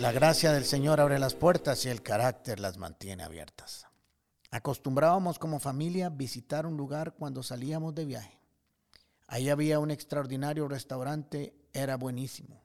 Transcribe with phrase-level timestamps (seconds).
[0.00, 3.84] La gracia del Señor abre las puertas y el carácter las mantiene abiertas.
[4.52, 8.38] Acostumbrábamos como familia visitar un lugar cuando salíamos de viaje.
[9.26, 12.62] Ahí había un extraordinario restaurante, era buenísimo.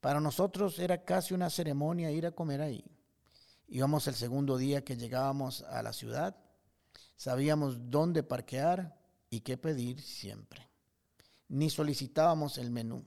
[0.00, 2.82] Para nosotros era casi una ceremonia ir a comer ahí.
[3.66, 6.34] Íbamos el segundo día que llegábamos a la ciudad,
[7.16, 10.66] sabíamos dónde parquear y qué pedir siempre.
[11.48, 13.04] Ni solicitábamos el menú.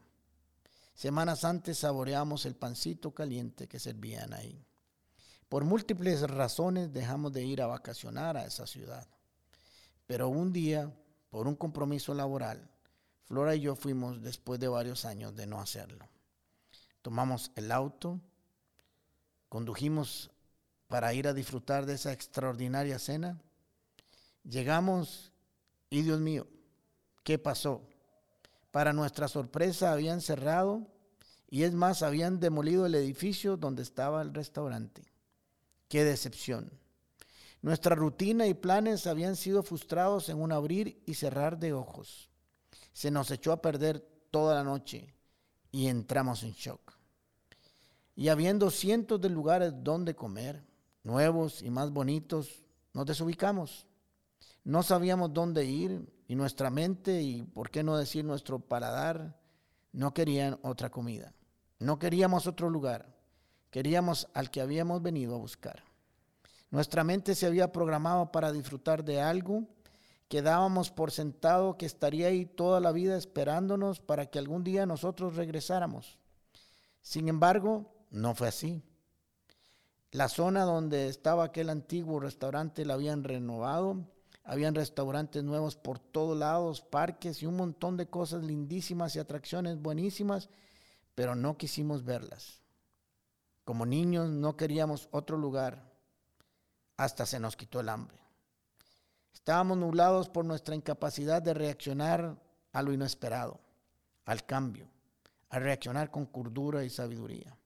[1.02, 4.64] Semanas antes saboreamos el pancito caliente que servían ahí.
[5.50, 9.08] Por múltiples razones dejamos de ir a vacacionar a esa ciudad.
[10.06, 10.96] Pero un día,
[11.32, 12.70] por un compromiso laboral,
[13.24, 16.08] Flora y yo fuimos después de varios años de no hacerlo.
[17.02, 18.22] Tomamos el auto,
[19.50, 20.30] condujimos
[20.88, 23.42] para ir a disfrutar de esa extraordinaria cena.
[24.44, 25.32] Llegamos
[25.90, 26.46] y Dios mío,
[27.24, 27.91] ¿qué pasó?
[28.72, 30.88] Para nuestra sorpresa habían cerrado
[31.50, 35.04] y es más, habían demolido el edificio donde estaba el restaurante.
[35.90, 36.72] Qué decepción.
[37.62, 42.30] Nuestra rutina y planes habían sido frustrados en un abrir y cerrar de ojos.
[42.94, 44.00] Se nos echó a perder
[44.32, 45.14] toda la noche
[45.72, 46.98] y entramos en shock.
[48.16, 50.64] Y habiendo cientos de lugares donde comer,
[51.04, 53.86] nuevos y más bonitos, nos desubicamos.
[54.64, 59.38] No sabíamos dónde ir y nuestra mente y, por qué no decir, nuestro paladar
[59.92, 61.34] no querían otra comida.
[61.78, 63.14] No queríamos otro lugar,
[63.70, 65.84] queríamos al que habíamos venido a buscar.
[66.70, 69.68] Nuestra mente se había programado para disfrutar de algo
[70.30, 74.86] que dábamos por sentado que estaría ahí toda la vida esperándonos para que algún día
[74.86, 76.18] nosotros regresáramos.
[77.02, 78.82] Sin embargo, no fue así.
[80.12, 84.08] La zona donde estaba aquel antiguo restaurante la habían renovado,
[84.44, 89.82] habían restaurantes nuevos por todos lados, parques y un montón de cosas lindísimas y atracciones
[89.82, 90.50] buenísimas
[91.16, 92.62] pero no quisimos verlas.
[93.64, 95.92] Como niños no queríamos otro lugar
[96.98, 98.18] hasta se nos quitó el hambre.
[99.34, 102.42] Estábamos nublados por nuestra incapacidad de reaccionar
[102.74, 103.60] a lo inesperado,
[104.26, 104.88] al cambio,
[105.50, 107.58] a reaccionar con cordura y sabiduría.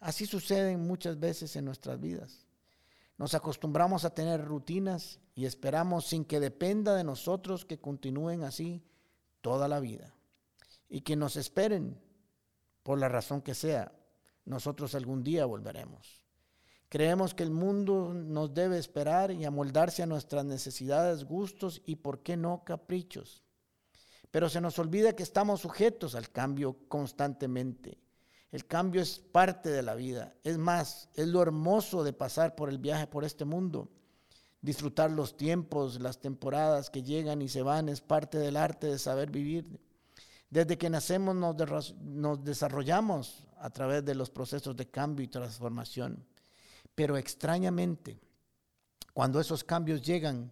[0.00, 2.46] Así sucede muchas veces en nuestras vidas.
[3.18, 8.82] Nos acostumbramos a tener rutinas y esperamos sin que dependa de nosotros que continúen así
[9.40, 10.14] toda la vida
[10.88, 12.00] y que nos esperen
[12.82, 13.92] por la razón que sea,
[14.44, 16.24] nosotros algún día volveremos.
[16.88, 22.22] Creemos que el mundo nos debe esperar y amoldarse a nuestras necesidades, gustos y, por
[22.22, 23.44] qué no, caprichos.
[24.30, 27.98] Pero se nos olvida que estamos sujetos al cambio constantemente.
[28.50, 30.34] El cambio es parte de la vida.
[30.42, 33.90] Es más, es lo hermoso de pasar por el viaje por este mundo.
[34.62, 38.98] Disfrutar los tiempos, las temporadas que llegan y se van, es parte del arte de
[38.98, 39.78] saber vivir.
[40.50, 46.24] Desde que nacemos nos, desarrollamos a través de los procesos de cambio y transformación.
[46.94, 48.18] Pero extrañamente,
[49.12, 50.50] cuando esos cambios llegan,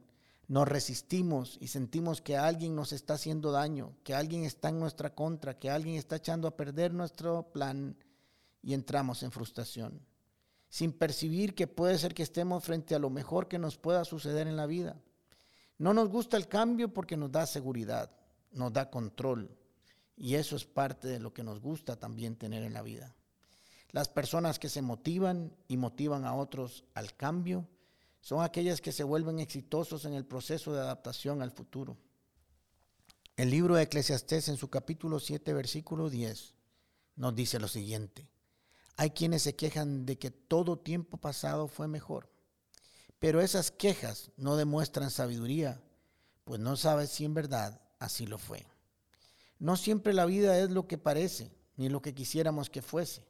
[0.48, 5.14] nos resistimos y sentimos que alguien nos está haciendo daño, que alguien está en nuestra
[5.14, 7.96] contra, que alguien está echando a perder nuestro plan
[8.62, 10.00] y entramos en frustración,
[10.68, 14.46] sin percibir que puede ser que estemos frente a lo mejor que nos pueda suceder
[14.46, 14.96] en la vida.
[15.78, 18.10] No nos gusta el cambio porque nos da seguridad,
[18.52, 19.50] nos da control,
[20.16, 23.14] y eso es parte de lo que nos gusta también tener en la vida.
[23.90, 27.68] Las personas que se motivan y motivan a otros al cambio
[28.26, 31.97] son aquellas que se vuelven exitosos en el proceso de adaptación al futuro.
[33.37, 36.54] El libro de Eclesiastés en su capítulo 7, versículo 10,
[37.14, 38.28] nos dice lo siguiente.
[38.97, 42.28] Hay quienes se quejan de que todo tiempo pasado fue mejor,
[43.20, 45.81] pero esas quejas no demuestran sabiduría,
[46.43, 48.66] pues no sabes si en verdad así lo fue.
[49.60, 53.25] No siempre la vida es lo que parece, ni lo que quisiéramos que fuese.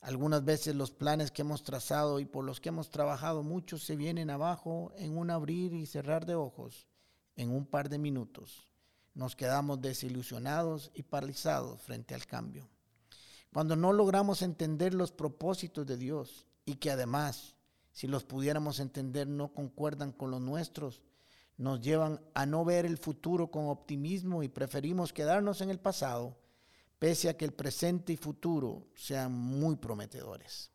[0.00, 3.96] Algunas veces los planes que hemos trazado y por los que hemos trabajado mucho se
[3.96, 6.86] vienen abajo en un abrir y cerrar de ojos,
[7.34, 8.68] en un par de minutos.
[9.14, 12.68] Nos quedamos desilusionados y paralizados frente al cambio.
[13.52, 17.56] Cuando no logramos entender los propósitos de Dios y que además,
[17.92, 21.02] si los pudiéramos entender, no concuerdan con los nuestros,
[21.56, 26.38] nos llevan a no ver el futuro con optimismo y preferimos quedarnos en el pasado,
[26.98, 30.70] pese a que el presente y futuro sean muy prometedores.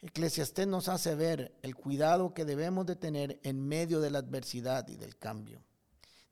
[0.00, 4.88] Eclesiastés nos hace ver el cuidado que debemos de tener en medio de la adversidad
[4.88, 5.62] y del cambio,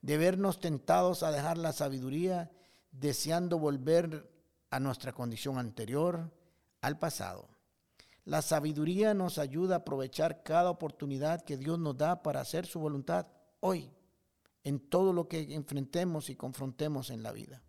[0.01, 2.51] de vernos tentados a dejar la sabiduría
[2.91, 4.29] deseando volver
[4.69, 6.31] a nuestra condición anterior,
[6.81, 7.47] al pasado.
[8.25, 12.79] La sabiduría nos ayuda a aprovechar cada oportunidad que Dios nos da para hacer su
[12.79, 13.27] voluntad
[13.59, 13.91] hoy
[14.63, 17.63] en todo lo que enfrentemos y confrontemos en la vida.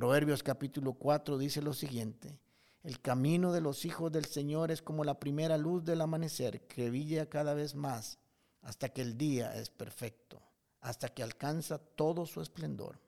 [0.00, 2.38] Proverbios capítulo 4 dice lo siguiente,
[2.82, 6.88] El camino de los hijos del Señor es como la primera luz del amanecer que
[6.88, 8.18] brilla cada vez más
[8.62, 10.40] hasta que el día es perfecto,
[10.80, 12.98] hasta que alcanza todo su esplendor.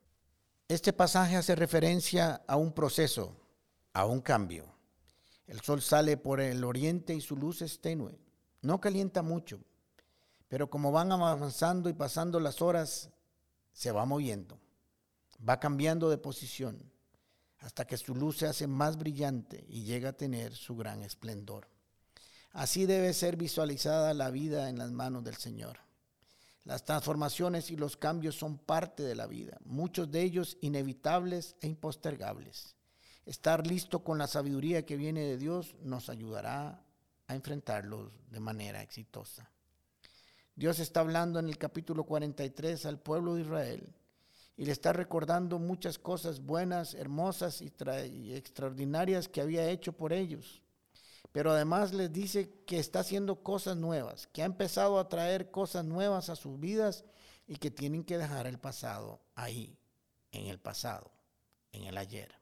[0.67, 3.35] Este pasaje hace referencia a un proceso,
[3.93, 4.65] a un cambio.
[5.47, 8.19] El sol sale por el oriente y su luz es tenue.
[8.61, 9.59] No calienta mucho,
[10.47, 13.09] pero como van avanzando y pasando las horas,
[13.71, 14.59] se va moviendo,
[15.47, 16.91] va cambiando de posición
[17.59, 21.69] hasta que su luz se hace más brillante y llega a tener su gran esplendor.
[22.51, 25.79] Así debe ser visualizada la vida en las manos del Señor.
[26.65, 31.67] Las transformaciones y los cambios son parte de la vida, muchos de ellos inevitables e
[31.67, 32.75] impostergables.
[33.25, 36.83] Estar listo con la sabiduría que viene de Dios nos ayudará
[37.27, 39.49] a enfrentarlos de manera exitosa.
[40.55, 43.93] Dios está hablando en el capítulo 43 al pueblo de Israel
[44.55, 50.61] y le está recordando muchas cosas buenas, hermosas y, extraordinarias que había hecho por ellos.
[51.31, 55.83] Pero además les dice que está haciendo cosas nuevas, que ha empezado a traer cosas
[55.83, 57.05] nuevas a sus vidas
[57.47, 59.75] y que tienen que dejar el pasado ahí,
[60.31, 61.11] en el pasado,
[61.71, 62.35] en el ayer.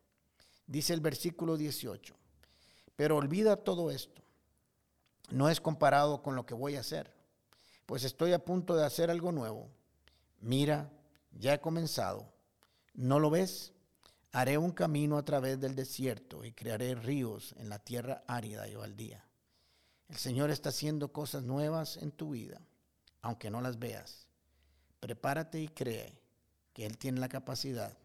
[0.67, 2.15] Dice el versículo 18,
[2.97, 4.21] pero olvida todo esto.
[5.29, 7.13] No es comparado con lo que voy a hacer,
[7.85, 9.69] pues estoy a punto de hacer algo nuevo.
[10.41, 10.91] Mira,
[11.31, 12.31] ya he comenzado.
[12.93, 13.73] ¿No lo ves?
[14.31, 18.75] Haré un camino a través del desierto y crearé ríos en la tierra árida y
[18.75, 19.25] baldía.
[20.07, 22.61] El Señor está haciendo cosas nuevas en tu vida,
[23.21, 24.27] aunque no las veas.
[24.99, 26.21] Prepárate y cree
[26.73, 27.97] que Él tiene la capacidad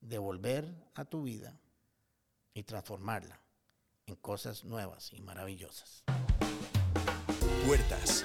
[0.00, 1.58] de volver a tu vida
[2.54, 3.40] y transformarla
[4.06, 6.04] en cosas nuevas y maravillosas.
[7.66, 8.24] Puertas